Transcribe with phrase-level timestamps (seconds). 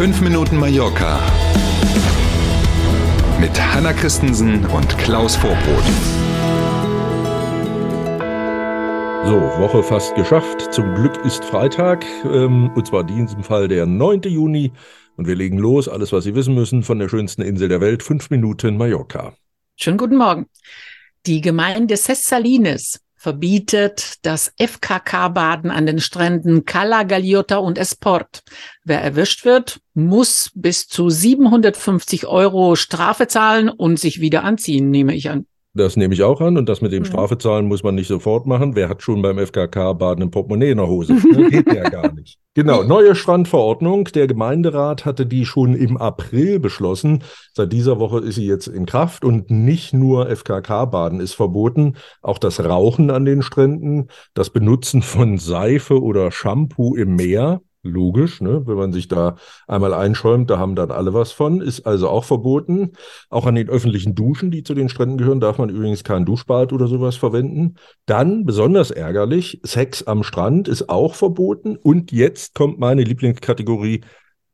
[0.00, 1.20] 5 Minuten Mallorca
[3.38, 5.84] mit Hanna Christensen und Klaus Vorbrot.
[9.26, 10.72] So, Woche fast geschafft.
[10.72, 14.22] Zum Glück ist Freitag, ähm, und zwar in diesem Fall der 9.
[14.22, 14.72] Juni.
[15.18, 18.02] Und wir legen los, alles, was Sie wissen müssen, von der schönsten Insel der Welt,
[18.02, 19.34] 5 Minuten Mallorca.
[19.76, 20.46] Schönen guten Morgen.
[21.26, 28.42] Die Gemeinde Sessalines verbietet das FKK-Baden an den Stränden Cala, Gagliota und Esport.
[28.82, 35.14] Wer erwischt wird, muss bis zu 750 Euro Strafe zahlen und sich wieder anziehen, nehme
[35.14, 35.44] ich an.
[35.72, 36.56] Das nehme ich auch an.
[36.56, 37.06] Und das mit dem Mhm.
[37.06, 38.74] Strafe zahlen muss man nicht sofort machen.
[38.74, 41.14] Wer hat schon beim FKK Baden ein Portemonnaie in der Hose?
[41.30, 42.38] Ne, Geht ja gar nicht.
[42.54, 44.04] Genau, neue Strandverordnung.
[44.06, 47.22] Der Gemeinderat hatte die schon im April beschlossen.
[47.54, 52.38] Seit dieser Woche ist sie jetzt in Kraft und nicht nur FKK-Baden ist verboten, auch
[52.38, 57.60] das Rauchen an den Stränden, das Benutzen von Seife oder Shampoo im Meer.
[57.82, 58.66] Logisch, ne?
[58.66, 59.36] wenn man sich da
[59.66, 62.92] einmal einschäumt, da haben dann alle was von, ist also auch verboten.
[63.30, 66.74] Auch an den öffentlichen Duschen, die zu den Stränden gehören, darf man übrigens kein Duschbad
[66.74, 67.76] oder sowas verwenden.
[68.04, 71.76] Dann, besonders ärgerlich, Sex am Strand ist auch verboten.
[71.76, 74.02] Und jetzt kommt meine Lieblingskategorie,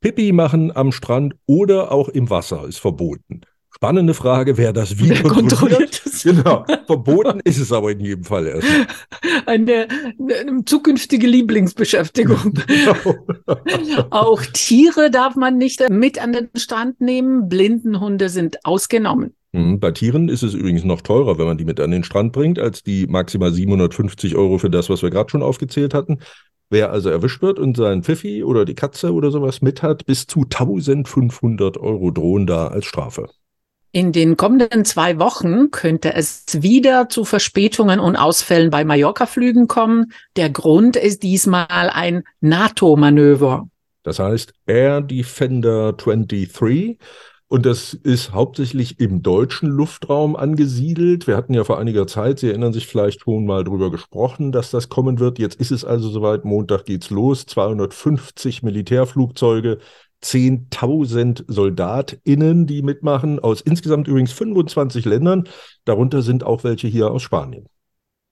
[0.00, 3.42] Pipi machen am Strand oder auch im Wasser ist verboten.
[3.74, 6.02] Spannende Frage, wer das wie Wer kontrolliert.
[6.02, 6.02] kontrolliert?
[6.22, 8.68] Genau, verboten ist es aber in jedem Fall erst.
[9.46, 9.88] Eine,
[10.20, 12.54] eine zukünftige Lieblingsbeschäftigung.
[12.66, 14.06] Genau.
[14.10, 17.48] Auch Tiere darf man nicht mit an den Strand nehmen.
[17.48, 19.34] Blindenhunde sind ausgenommen.
[19.52, 22.32] Mhm, Bei Tieren ist es übrigens noch teurer, wenn man die mit an den Strand
[22.32, 26.18] bringt, als die maximal 750 Euro für das, was wir gerade schon aufgezählt hatten.
[26.70, 30.26] Wer also erwischt wird und sein Pfiffi oder die Katze oder sowas mit hat, bis
[30.26, 33.28] zu 1500 Euro drohen da als Strafe.
[33.94, 40.12] In den kommenden zwei Wochen könnte es wieder zu Verspätungen und Ausfällen bei Mallorca-Flügen kommen.
[40.36, 43.68] Der Grund ist diesmal ein NATO-Manöver.
[44.02, 46.98] Das heißt Air Defender 23.
[47.48, 51.26] Und das ist hauptsächlich im deutschen Luftraum angesiedelt.
[51.26, 54.70] Wir hatten ja vor einiger Zeit, Sie erinnern sich vielleicht schon mal drüber gesprochen, dass
[54.70, 55.38] das kommen wird.
[55.38, 56.46] Jetzt ist es also soweit.
[56.46, 57.44] Montag geht's los.
[57.44, 59.80] 250 Militärflugzeuge,
[60.22, 65.48] 10.000 SoldatInnen, die mitmachen, aus insgesamt übrigens 25 Ländern.
[65.84, 67.66] Darunter sind auch welche hier aus Spanien.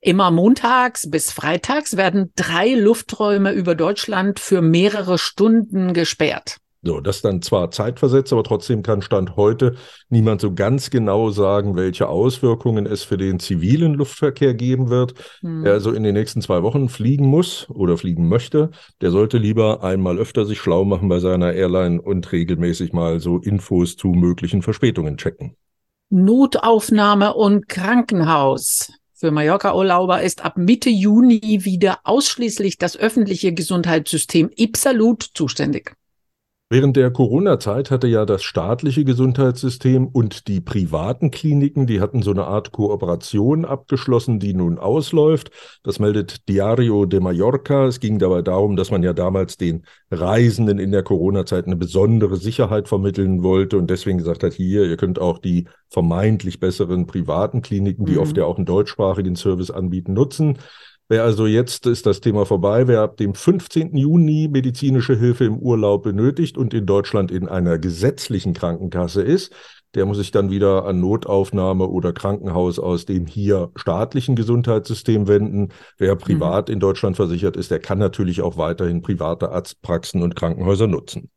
[0.00, 6.58] Immer montags bis freitags werden drei Lufträume über Deutschland für mehrere Stunden gesperrt.
[6.88, 9.74] So, das dann zwar zeitversetzt, aber trotzdem kann Stand heute
[10.08, 15.12] niemand so ganz genau sagen, welche Auswirkungen es für den zivilen Luftverkehr geben wird.
[15.42, 15.64] Hm.
[15.64, 18.70] Wer also in den nächsten zwei Wochen fliegen muss oder fliegen möchte,
[19.02, 23.36] der sollte lieber einmal öfter sich schlau machen bei seiner Airline und regelmäßig mal so
[23.36, 25.56] Infos zu möglichen Verspätungen checken.
[26.08, 28.90] Notaufnahme und Krankenhaus.
[29.12, 35.98] Für Mallorca-Urlauber ist ab Mitte Juni wieder ausschließlich das öffentliche Gesundheitssystem Ipsalut zuständig.
[36.70, 42.30] Während der Corona-Zeit hatte ja das staatliche Gesundheitssystem und die privaten Kliniken, die hatten so
[42.30, 45.50] eine Art Kooperation abgeschlossen, die nun ausläuft.
[45.82, 47.86] Das meldet Diario de Mallorca.
[47.86, 52.36] Es ging dabei darum, dass man ja damals den Reisenden in der Corona-Zeit eine besondere
[52.36, 57.62] Sicherheit vermitteln wollte und deswegen gesagt hat, hier, ihr könnt auch die vermeintlich besseren privaten
[57.62, 58.18] Kliniken, die Mhm.
[58.18, 60.58] oft ja auch einen deutschsprachigen Service anbieten, nutzen.
[61.10, 63.96] Wer also jetzt ist das Thema vorbei, wer ab dem 15.
[63.96, 69.54] Juni medizinische Hilfe im Urlaub benötigt und in Deutschland in einer gesetzlichen Krankenkasse ist,
[69.94, 75.70] der muss sich dann wieder an Notaufnahme oder Krankenhaus aus dem hier staatlichen Gesundheitssystem wenden.
[75.96, 80.88] Wer privat in Deutschland versichert ist, der kann natürlich auch weiterhin private Arztpraxen und Krankenhäuser
[80.88, 81.30] nutzen.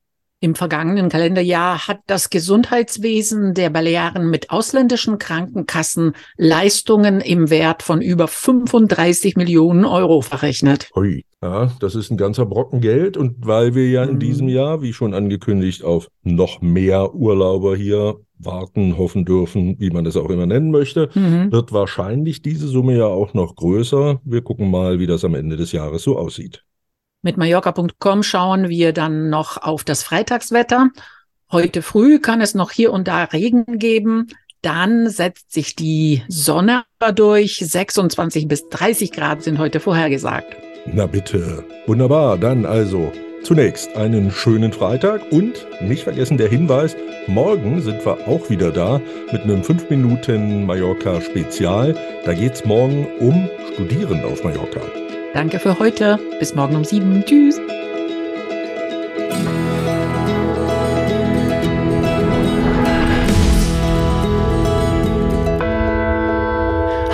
[0.44, 8.02] Im vergangenen Kalenderjahr hat das Gesundheitswesen der Balearen mit ausländischen Krankenkassen Leistungen im Wert von
[8.02, 10.90] über 35 Millionen Euro verrechnet.
[10.96, 14.20] Hui, ja, das ist ein ganzer Brocken Geld und weil wir ja in Mhm.
[14.20, 20.06] diesem Jahr, wie schon angekündigt, auf noch mehr Urlauber hier warten, hoffen dürfen, wie man
[20.06, 21.52] das auch immer nennen möchte, Mhm.
[21.52, 24.20] wird wahrscheinlich diese Summe ja auch noch größer.
[24.26, 26.64] Wir gucken mal, wie das am Ende des Jahres so aussieht.
[27.24, 30.90] Mit Mallorca.com schauen wir dann noch auf das Freitagswetter.
[31.52, 34.30] Heute früh kann es noch hier und da Regen geben.
[34.64, 36.84] Dann setzt sich die Sonne
[37.14, 37.58] durch.
[37.58, 40.56] 26 bis 30 Grad sind heute vorhergesagt.
[40.88, 41.64] Na bitte.
[41.86, 42.40] Wunderbar.
[42.40, 43.12] Dann also
[43.44, 46.96] zunächst einen schönen Freitag und nicht vergessen der Hinweis,
[47.28, 49.00] morgen sind wir auch wieder da
[49.32, 51.96] mit einem 5 Minuten Mallorca Spezial.
[52.26, 54.82] Da geht's morgen um Studieren auf Mallorca.
[55.34, 56.20] Danke für heute.
[56.40, 57.24] Bis morgen um sieben.
[57.24, 57.58] Tschüss.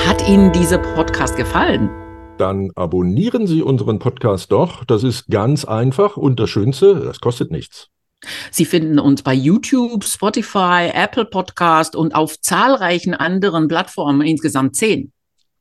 [0.08, 1.92] Hat Ihnen dieser Podcast gefallen?
[2.40, 4.84] Dann abonnieren Sie unseren Podcast doch.
[4.86, 7.90] Das ist ganz einfach und das Schönste, das kostet nichts.
[8.50, 15.14] Sie finden uns bei YouTube, Spotify, Apple Podcast und auf zahlreichen anderen Plattformen, insgesamt zehn.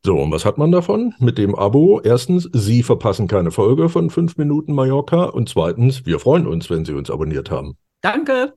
[0.06, 1.14] So, und was hat man davon?
[1.19, 6.20] Mit dem Abo, erstens, Sie verpassen keine Folge von 5 Minuten Mallorca und zweitens, wir
[6.20, 7.76] freuen uns, wenn Sie uns abonniert haben.
[8.03, 8.55] Danke.